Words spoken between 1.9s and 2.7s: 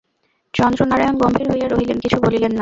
কিছু বলিলেন না।